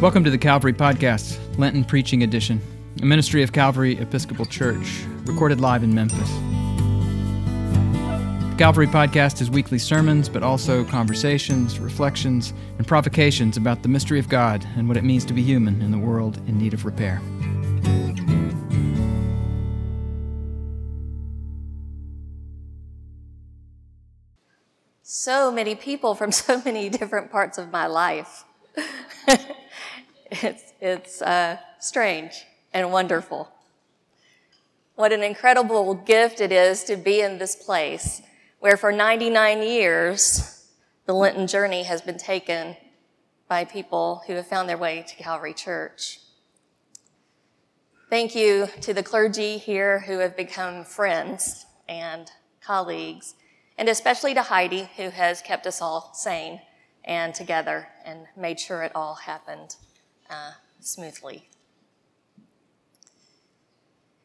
[0.00, 2.60] Welcome to the Calvary Podcast, Lenten Preaching Edition,
[3.02, 6.30] a ministry of Calvary Episcopal Church, recorded live in Memphis.
[8.50, 14.20] The Calvary Podcast is weekly sermons, but also conversations, reflections, and provocations about the mystery
[14.20, 16.84] of God and what it means to be human in the world in need of
[16.84, 17.20] repair.
[25.02, 28.44] So many people from so many different parts of my life.
[30.30, 33.48] it's, it's uh, strange and wonderful.
[34.94, 38.20] What an incredible gift it is to be in this place
[38.58, 40.66] where for 99 years
[41.06, 42.76] the Lenten journey has been taken
[43.48, 46.20] by people who have found their way to Calvary Church.
[48.10, 53.34] Thank you to the clergy here who have become friends and colleagues,
[53.78, 56.60] and especially to Heidi who has kept us all sane
[57.04, 59.76] and together and made sure it all happened
[60.30, 61.48] uh, smoothly.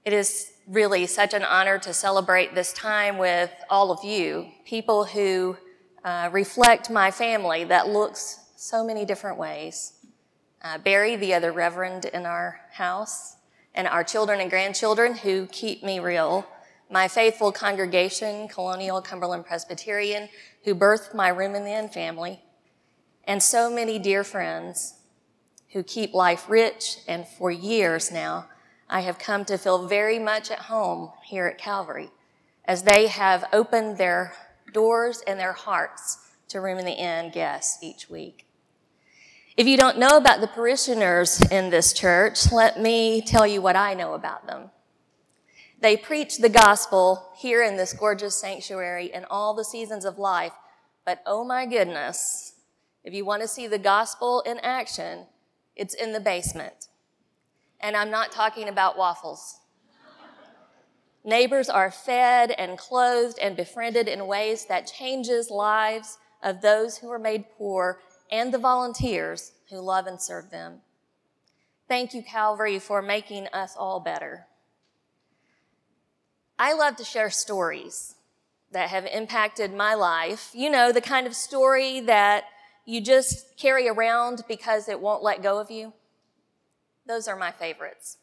[0.05, 5.05] It is really such an honor to celebrate this time with all of you, people
[5.05, 5.57] who
[6.03, 9.93] uh, reflect my family that looks so many different ways.
[10.61, 13.37] Uh, Barry, the other reverend in our house,
[13.75, 16.45] and our children and grandchildren who keep me real.
[16.89, 20.29] My faithful congregation, Colonial Cumberland Presbyterian,
[20.63, 22.41] who birthed my Room in the Inn family,
[23.25, 24.95] and so many dear friends
[25.73, 26.99] who keep life rich.
[27.07, 28.47] And for years now,
[28.89, 32.11] I have come to feel very much at home here at Calvary
[32.65, 34.33] as they have opened their
[34.71, 38.45] doors and their hearts to Room in the Inn guests each week.
[39.55, 43.75] If you don't know about the parishioners in this church, let me tell you what
[43.75, 44.71] I know about them.
[45.79, 50.53] They preach the gospel here in this gorgeous sanctuary in all the seasons of life,
[51.05, 52.53] but oh my goodness,
[53.03, 55.25] if you want to see the gospel in action,
[55.75, 56.87] it's in the basement.
[57.79, 59.59] And I'm not talking about waffles.
[61.25, 67.09] Neighbors are fed and clothed and befriended in ways that changes lives of those who
[67.09, 67.99] are made poor
[68.29, 70.81] and the volunteers who love and serve them.
[71.87, 74.47] Thank you, Calvary, for making us all better.
[76.59, 78.15] I love to share stories
[78.71, 80.49] that have impacted my life.
[80.53, 82.45] You know, the kind of story that
[82.85, 85.93] you just carry around because it won't let go of you?
[87.05, 88.17] Those are my favorites.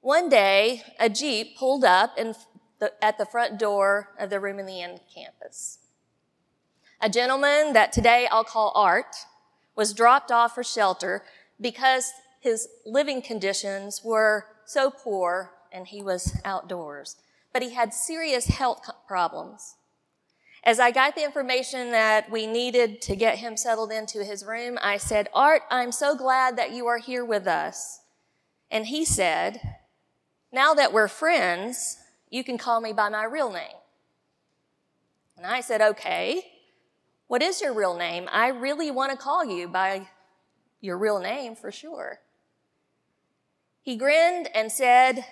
[0.00, 4.66] One day, a Jeep pulled up the, at the front door of the Room in
[4.66, 5.78] the Inn campus.
[7.00, 9.16] A gentleman that today I'll call Art
[9.76, 11.22] was dropped off for shelter
[11.60, 17.16] because his living conditions were so poor and he was outdoors.
[17.52, 19.76] But he had serious health problems.
[20.62, 24.78] As I got the information that we needed to get him settled into his room,
[24.82, 28.00] I said, Art, I'm so glad that you are here with us.
[28.70, 29.78] And he said,
[30.52, 31.96] Now that we're friends,
[32.28, 33.76] you can call me by my real name.
[35.38, 36.44] And I said, Okay,
[37.26, 38.28] what is your real name?
[38.30, 40.08] I really want to call you by
[40.82, 42.20] your real name for sure.
[43.80, 45.24] He grinned and said,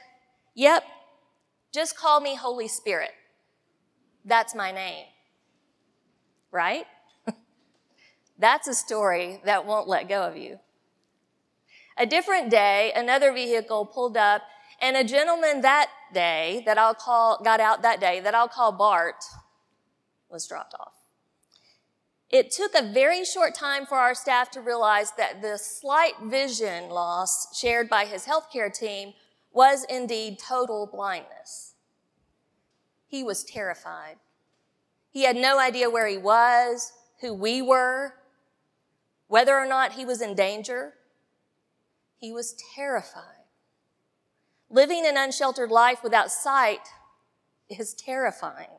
[0.54, 0.84] Yep,
[1.70, 3.12] just call me Holy Spirit.
[4.24, 5.04] That's my name
[6.50, 6.86] right?
[8.38, 10.58] That's a story that won't let go of you.
[11.96, 14.42] A different day, another vehicle pulled up,
[14.80, 18.72] and a gentleman that day that I'll call, got out that day that I'll call
[18.72, 19.24] Bart
[20.30, 20.92] was dropped off.
[22.30, 26.90] It took a very short time for our staff to realize that the slight vision
[26.90, 29.14] loss shared by his healthcare team
[29.50, 31.74] was indeed total blindness.
[33.06, 34.16] He was terrified.
[35.18, 36.92] He had no idea where he was,
[37.22, 38.14] who we were,
[39.26, 40.94] whether or not he was in danger.
[42.18, 43.42] He was terrified.
[44.70, 46.86] Living an unsheltered life without sight
[47.68, 48.70] is terrifying.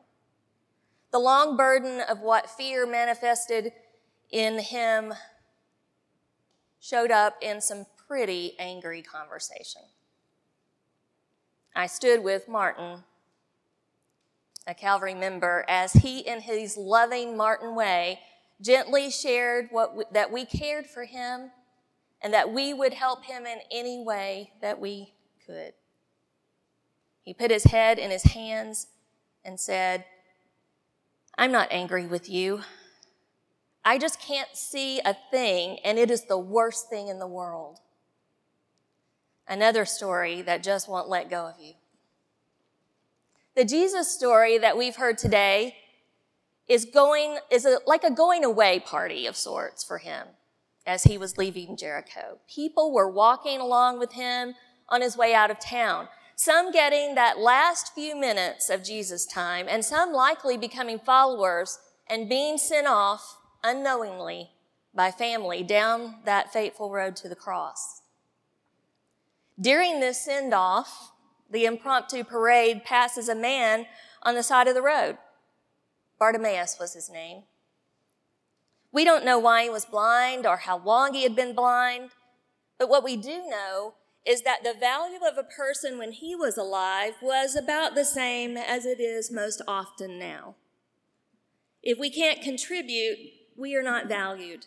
[1.10, 3.72] The long burden of what fear manifested
[4.30, 5.12] in him
[6.80, 9.82] showed up in some pretty angry conversation.
[11.76, 13.04] I stood with Martin
[14.70, 18.20] a Calvary member, as he, in his loving Martin way,
[18.60, 21.50] gently shared what we, that we cared for him
[22.22, 25.12] and that we would help him in any way that we
[25.44, 25.72] could.
[27.22, 28.86] He put his head in his hands
[29.44, 30.04] and said,
[31.36, 32.60] I'm not angry with you.
[33.84, 37.78] I just can't see a thing, and it is the worst thing in the world.
[39.48, 41.74] Another story that just won't let go of you.
[43.56, 45.76] The Jesus story that we've heard today
[46.68, 50.28] is going, is a, like a going away party of sorts for him.
[50.86, 52.38] as he was leaving Jericho.
[52.48, 54.54] People were walking along with him
[54.88, 59.66] on his way out of town, some getting that last few minutes of Jesus' time,
[59.68, 64.50] and some likely becoming followers and being sent off unknowingly
[64.94, 68.02] by family down that fateful road to the cross.
[69.60, 71.12] During this send off,
[71.50, 73.86] the impromptu parade passes a man
[74.22, 75.18] on the side of the road.
[76.18, 77.44] Bartimaeus was his name.
[78.92, 82.10] We don't know why he was blind or how long he had been blind,
[82.78, 83.94] but what we do know
[84.26, 88.56] is that the value of a person when he was alive was about the same
[88.56, 90.56] as it is most often now.
[91.82, 93.18] If we can't contribute,
[93.56, 94.66] we are not valued.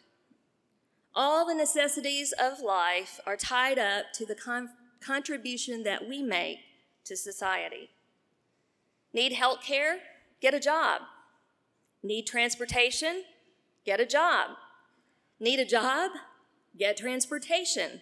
[1.14, 4.70] All the necessities of life are tied up to the con-
[5.00, 6.60] contribution that we make
[7.06, 7.90] to society.
[9.14, 10.00] Need health care?
[10.42, 11.02] Get a job.
[12.02, 13.24] Need transportation?
[13.86, 14.52] Get a job.
[15.40, 16.12] Need a job?
[16.78, 18.02] Get transportation.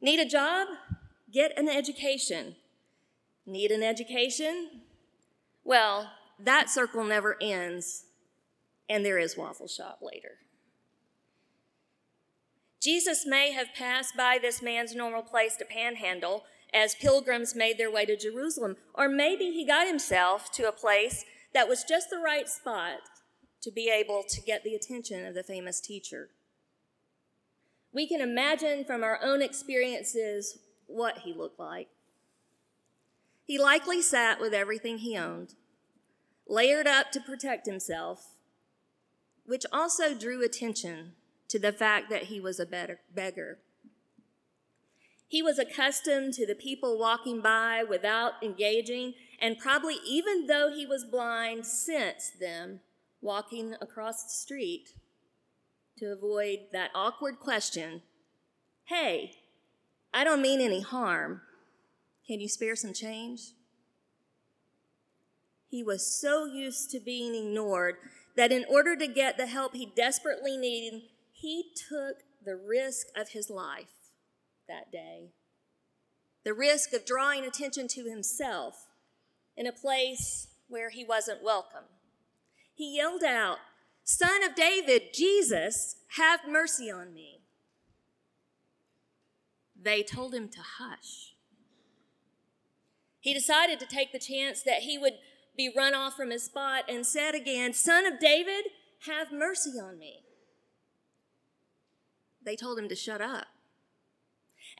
[0.00, 0.68] Need a job?
[1.32, 2.56] Get an education.
[3.46, 4.82] Need an education?
[5.64, 8.04] Well, that circle never ends,
[8.88, 10.38] and there is Waffle Shop later.
[12.80, 17.90] Jesus may have passed by this man's normal place to panhandle as pilgrims made their
[17.90, 21.24] way to Jerusalem, or maybe he got himself to a place
[21.54, 22.98] that was just the right spot
[23.62, 26.30] to be able to get the attention of the famous teacher.
[27.92, 31.88] We can imagine from our own experiences what he looked like.
[33.46, 35.54] He likely sat with everything he owned,
[36.48, 38.32] layered up to protect himself,
[39.46, 41.12] which also drew attention
[41.48, 43.58] to the fact that he was a beggar.
[45.28, 50.86] He was accustomed to the people walking by without engaging, and probably, even though he
[50.86, 52.80] was blind, sensed them
[53.20, 54.90] walking across the street
[55.98, 58.02] to avoid that awkward question
[58.84, 59.32] Hey,
[60.12, 61.40] I don't mean any harm.
[62.26, 63.52] Can you spare some change?
[65.70, 67.96] He was so used to being ignored
[68.36, 73.30] that in order to get the help he desperately needed, he took the risk of
[73.30, 73.93] his life
[74.68, 75.30] that day.
[76.44, 78.88] The risk of drawing attention to himself
[79.56, 81.84] in a place where he wasn't welcome.
[82.74, 83.58] He yelled out,
[84.02, 87.40] Son of David, Jesus, have mercy on me.
[89.80, 91.34] They told him to hush.
[93.20, 95.14] He decided to take the chance that he would
[95.56, 98.66] be run off from his spot and said again, Son of David,
[99.06, 100.24] have mercy on me.
[102.44, 103.46] They told him to shut up.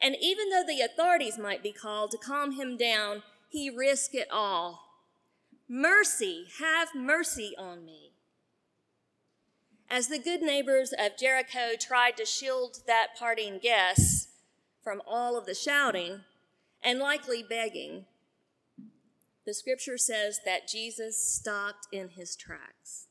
[0.01, 4.27] And even though the authorities might be called to calm him down, he risked it
[4.31, 4.81] all.
[5.67, 8.11] Mercy, have mercy on me.
[9.89, 14.29] As the good neighbors of Jericho tried to shield that parting guest
[14.83, 16.21] from all of the shouting
[16.83, 18.05] and likely begging,
[19.45, 23.07] the scripture says that Jesus stopped in his tracks.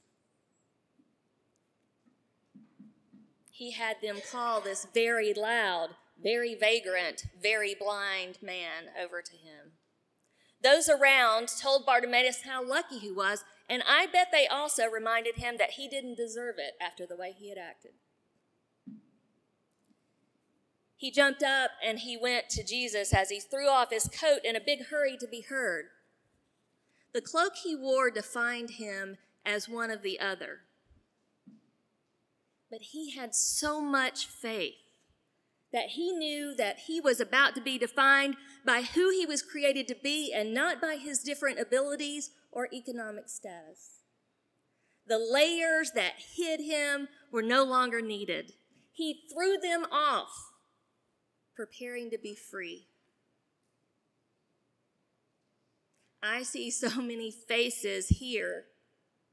[3.50, 5.90] He had them call this very loud,
[6.22, 9.72] very vagrant, very blind man over to him.
[10.62, 15.56] Those around told Bartimaeus how lucky he was, and I bet they also reminded him
[15.58, 17.92] that he didn't deserve it after the way he had acted.
[20.96, 24.56] He jumped up and he went to Jesus as he threw off his coat in
[24.56, 25.86] a big hurry to be heard.
[27.12, 30.60] The cloak he wore defined him as one of the other.
[32.70, 34.83] But he had so much faith
[35.74, 39.88] that he knew that he was about to be defined by who he was created
[39.88, 44.02] to be and not by his different abilities or economic status.
[45.08, 48.52] The layers that hid him were no longer needed.
[48.92, 50.52] He threw them off,
[51.56, 52.86] preparing to be free.
[56.22, 58.66] I see so many faces here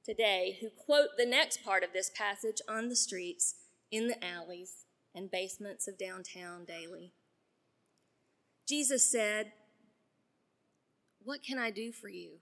[0.03, 3.53] today who quote the next part of this passage on the streets,
[3.91, 7.13] in the alleys, and basements of downtown daily.
[8.67, 9.53] Jesus said,
[11.23, 12.39] What can I do for you?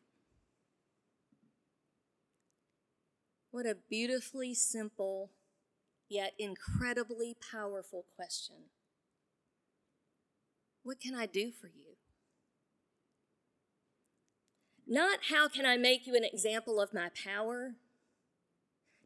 [3.52, 5.32] What a beautifully simple,
[6.08, 8.56] yet incredibly powerful question.
[10.84, 11.96] What can I do for you?
[14.88, 17.76] Not how can I make you an example of my power?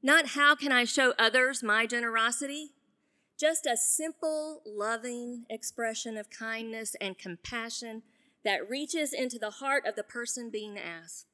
[0.02, 2.72] Not how can I show others my generosity?
[3.40, 8.04] Just a simple, loving expression of kindness and compassion
[8.46, 11.28] that reaches into the heart of the person being asked.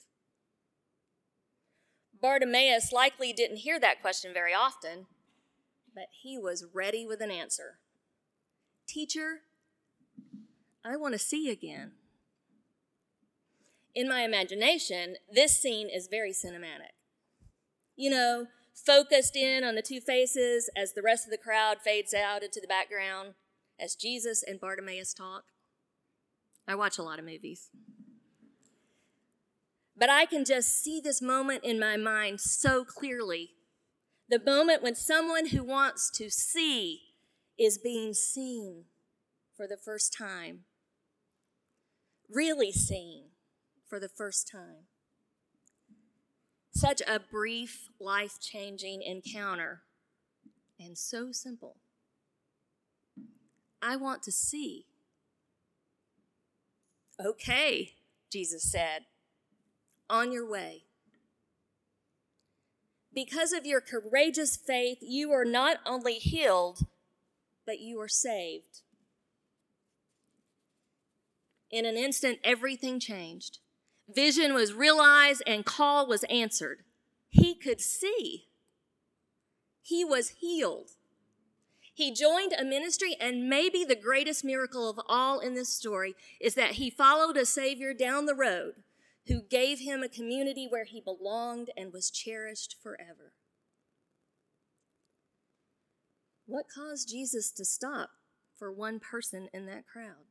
[2.22, 5.08] Bartimaeus likely didn't hear that question very often.
[5.94, 7.80] but he was ready with an answer.
[8.88, 9.42] Teacher,
[10.84, 11.94] I want to see again.
[13.94, 16.94] In my imagination, this scene is very cinematic.
[17.96, 18.48] You know,
[18.86, 22.60] focused in on the two faces as the rest of the crowd fades out into
[22.60, 23.34] the background
[23.80, 25.44] as Jesus and Bartimaeus talk.
[26.68, 27.70] I watch a lot of movies.
[29.98, 33.52] But I can just see this moment in my mind so clearly.
[34.30, 37.02] The moment when someone who wants to see
[37.58, 38.86] is being seen
[39.58, 40.62] for the first time.
[42.30, 43.32] Really seen
[43.88, 44.89] for the first time.
[46.80, 49.82] Such a brief, life changing encounter,
[50.80, 51.76] and so simple.
[53.82, 54.86] I want to see.
[57.20, 57.96] Okay,
[58.32, 59.02] Jesus said,
[60.10, 60.84] on your way.
[63.14, 66.86] Because of your courageous faith, you are not only healed,
[67.66, 68.84] but you are saved.
[71.70, 73.60] In an instant, everything changed.
[74.14, 76.84] Vision was realized and call was answered.
[77.30, 78.48] He could see.
[79.82, 80.92] He was healed.
[81.94, 86.56] He joined a ministry, and maybe the greatest miracle of all in this story is
[86.56, 88.76] that he followed a Savior down the road
[89.28, 93.34] who gave him a community where he belonged and was cherished forever.
[96.46, 98.10] What caused Jesus to stop
[98.58, 100.26] for one person in that crowd?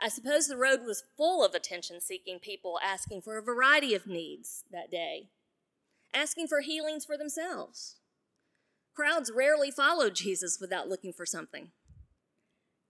[0.00, 4.06] I suppose the road was full of attention seeking people asking for a variety of
[4.06, 5.28] needs that day,
[6.12, 7.96] asking for healings for themselves.
[8.94, 11.70] Crowds rarely followed Jesus without looking for something.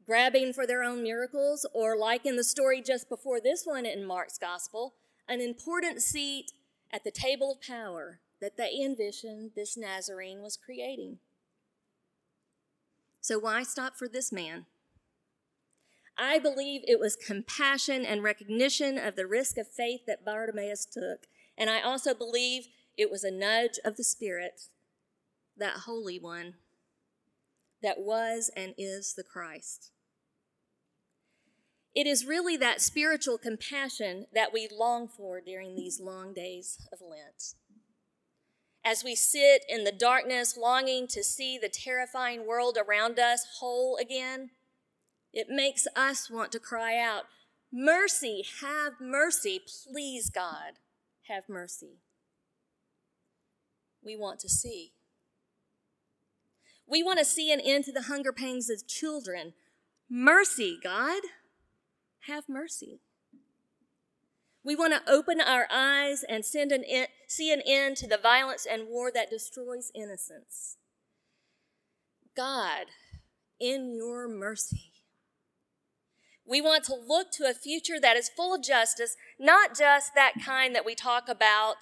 [0.07, 4.05] Grabbing for their own miracles, or like in the story just before this one in
[4.05, 4.95] Mark's gospel,
[5.29, 6.53] an important seat
[6.93, 11.19] at the table of power that they envisioned this Nazarene was creating.
[13.23, 14.67] So, why stop for this man?
[16.17, 21.27] I believe it was compassion and recognition of the risk of faith that Bartimaeus took.
[21.59, 22.67] And I also believe
[22.97, 24.69] it was a nudge of the Spirit,
[25.57, 26.55] that Holy One,
[27.83, 29.91] that was and is the Christ.
[31.95, 37.01] It is really that spiritual compassion that we long for during these long days of
[37.01, 37.55] Lent.
[38.85, 43.97] As we sit in the darkness, longing to see the terrifying world around us whole
[43.97, 44.51] again,
[45.35, 47.25] it makes us want to cry out,
[47.73, 50.79] Mercy, have mercy, please, God,
[51.29, 51.99] have mercy.
[54.03, 54.93] We want to see.
[56.87, 59.55] We want to see an end to the hunger pangs of children.
[60.09, 61.23] Mercy, God,
[62.29, 63.01] have mercy.
[64.63, 68.17] We want to open our eyes and send an in, see an end to the
[68.17, 70.77] violence and war that destroys innocence.
[72.37, 72.87] God,
[73.61, 74.94] in your mercy,
[76.47, 80.35] we want to look to a future that is full of justice, not just that
[80.45, 81.77] kind that we talk about,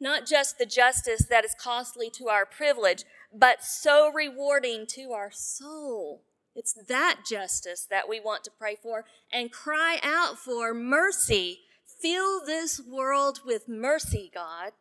[0.00, 5.30] not just the justice that is costly to our privilege, but so rewarding to our
[5.32, 6.22] soul.
[6.54, 11.60] It's that justice that we want to pray for and cry out for mercy.
[12.00, 14.72] Fill this world with mercy, God.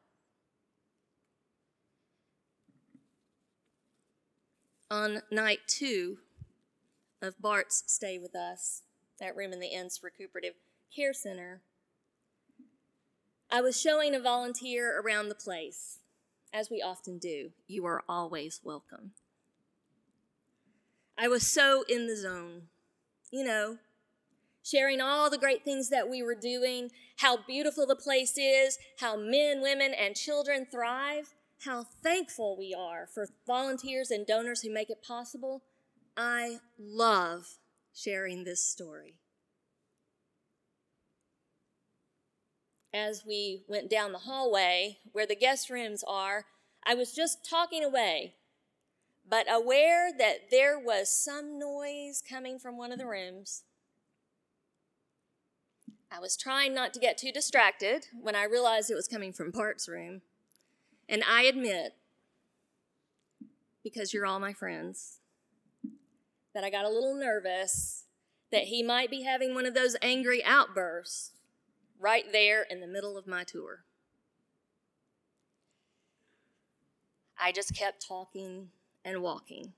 [4.92, 6.20] On night two,
[7.24, 8.82] of Bart's stay with us,
[9.20, 10.56] that room in the Inn's Recuperative
[10.94, 11.62] Care Center,
[13.50, 16.00] I was showing a volunteer around the place,
[16.52, 17.52] as we often do.
[17.66, 19.12] You are always welcome.
[21.18, 22.64] I was so in the zone,
[23.32, 23.78] you know,
[24.64, 29.16] sharing all the great things that we were doing, how beautiful the place is, how
[29.16, 34.90] men, women, and children thrive, how thankful we are for volunteers and donors who make
[34.90, 35.62] it possible.
[36.16, 37.58] I love
[37.94, 39.16] sharing this story.
[42.94, 46.46] As we went down the hallway where the guest rooms are,
[46.86, 48.36] I was just talking away,
[49.28, 53.64] but aware that there was some noise coming from one of the rooms.
[56.12, 59.50] I was trying not to get too distracted when I realized it was coming from
[59.50, 60.22] Bart's room.
[61.10, 61.96] And I admit,
[63.84, 65.18] because you're all my friends,
[66.54, 68.04] that I got a little nervous
[68.52, 71.32] that he might be having one of those angry outbursts
[72.00, 73.84] right there in the middle of my tour.
[77.40, 78.70] I just kept talking
[79.04, 79.74] and walking.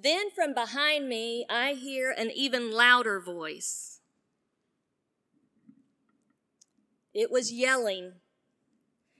[0.00, 4.00] Then from behind me, I hear an even louder voice.
[7.14, 8.12] It was yelling,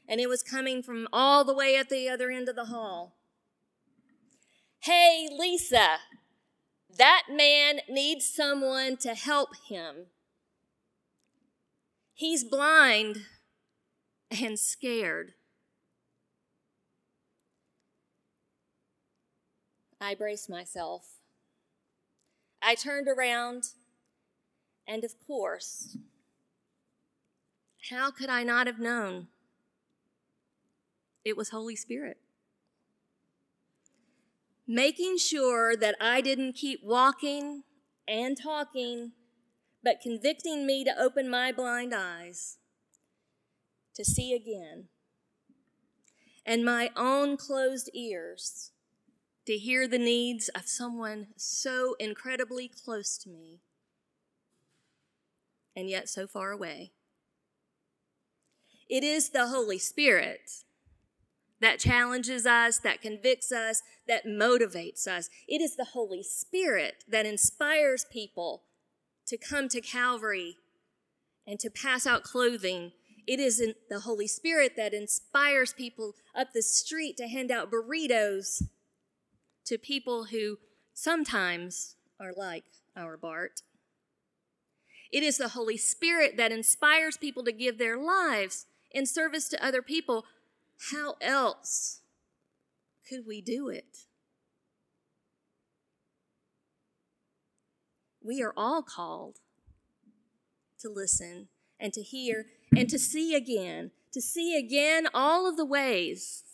[0.09, 3.18] and it was coming from all the way at the other end of the hall.
[4.81, 5.99] Hey, Lisa,
[6.97, 10.07] that man needs someone to help him.
[12.15, 13.19] He's blind
[14.31, 15.35] and scared.
[20.01, 21.19] I braced myself.
[22.63, 23.65] I turned around,
[24.87, 25.97] and of course,
[27.91, 29.29] how could I not have known?
[31.25, 32.19] It was Holy Spirit.
[34.71, 37.63] Making sure that I didn't keep walking
[38.07, 39.13] and talking,
[39.83, 42.59] but convicting me to open my blind eyes
[43.95, 44.89] to see again,
[46.45, 48.73] and my own closed ears
[49.47, 53.63] to hear the needs of someone so incredibly close to me
[55.75, 56.93] and yet so far away.
[58.91, 60.51] It is the Holy Spirit
[61.61, 65.29] that challenges us, that convicts us, that motivates us.
[65.49, 68.63] It is the Holy Spirit that inspires people
[69.27, 70.57] to come to Calvary
[71.47, 72.93] and to pass out clothing.
[73.27, 78.63] It is the Holy Spirit that inspires people up the street to hand out burritos
[79.67, 80.59] to people who
[80.95, 82.65] sometimes are like
[82.97, 83.63] our Bart.
[85.13, 89.65] It is the Holy Spirit that inspires people to give their lives in service to
[89.65, 90.25] other people.
[90.93, 92.01] How else
[93.09, 94.07] could we do it?
[98.23, 99.39] We are all called
[100.81, 101.49] to listen
[101.81, 106.45] and to hear and to see again, to see again all of the ways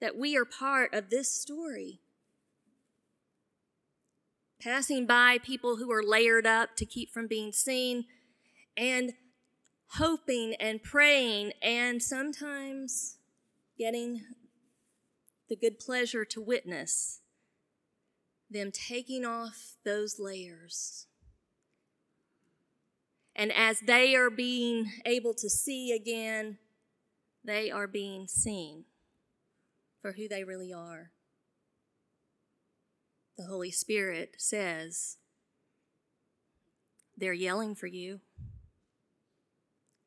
[0.00, 2.00] that we are part of this story
[4.60, 8.04] passing by people who are layered up to keep from being seen,
[8.76, 9.12] and
[9.92, 13.17] hoping and praying, and sometimes
[13.78, 14.22] getting
[15.48, 17.20] the good pleasure to witness
[18.50, 21.06] them taking off those layers.
[23.36, 26.58] And as they are being able to see again,
[27.44, 28.84] they are being seen
[30.02, 31.12] for who they really are
[33.38, 35.16] the Holy Spirit says,
[37.16, 38.20] they're yelling for you.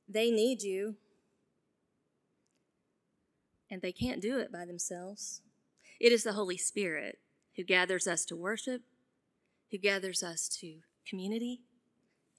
[0.07, 0.95] They need you.
[3.71, 5.41] And they can't do it by themselves.
[5.99, 7.19] It is the Holy Spirit
[7.55, 8.81] who gathers us to worship,
[9.71, 11.61] who gathers us to community,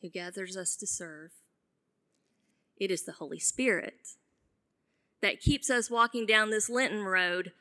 [0.03, 1.31] who gathers us to serve.
[2.77, 4.17] It is the Holy Spirit
[5.23, 7.53] that keeps us walking down this Lenten road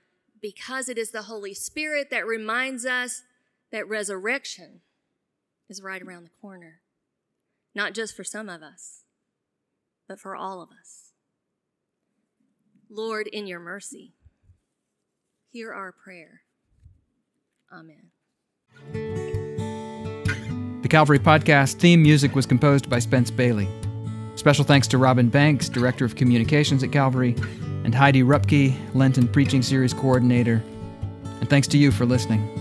[0.41, 3.21] because it is the Holy Spirit that reminds us
[3.71, 4.81] that resurrection
[5.69, 6.81] is right around the corner.
[7.73, 9.03] Not just for some of us,
[10.07, 11.11] but for all of us.
[12.93, 14.15] Lord, in your mercy,
[15.49, 16.41] hear our prayer.
[17.71, 18.12] Amen.
[20.82, 23.69] The Calvary Podcast theme music was composed by Spence Bailey.
[24.36, 27.34] Special thanks to Robin Banks, Director of Communications at Calvary,
[27.86, 30.62] and Heidi Rupke, Lenten Preaching Series Coordinator.
[31.39, 32.61] And thanks to you for listening.